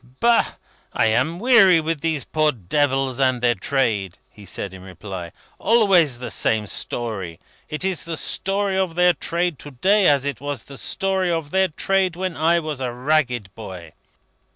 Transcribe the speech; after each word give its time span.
"Bah! 0.19 0.53
I 0.93 1.05
am 1.09 1.37
weary 1.39 1.77
of 1.77 2.01
these 2.01 2.23
poor 2.25 2.51
devils 2.51 3.19
and 3.19 3.39
their 3.39 3.53
trade," 3.53 4.17
he 4.31 4.45
said, 4.47 4.73
in 4.73 4.81
reply. 4.81 5.31
"Always 5.59 6.17
the 6.17 6.31
same 6.31 6.65
story. 6.65 7.39
It 7.69 7.85
is 7.85 8.03
the 8.03 8.17
story 8.17 8.75
of 8.79 8.95
their 8.95 9.13
trade 9.13 9.59
to 9.59 9.69
day, 9.69 10.07
as 10.07 10.25
it 10.25 10.41
was 10.41 10.63
the 10.63 10.79
story 10.79 11.29
of 11.31 11.51
their 11.51 11.67
trade 11.67 12.15
when 12.15 12.35
I 12.35 12.59
was 12.59 12.81
a 12.81 12.91
ragged 12.91 13.53
boy. 13.53 13.91